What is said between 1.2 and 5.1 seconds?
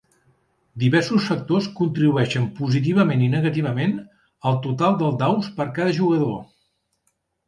factors contribueixen positivament i negativament al total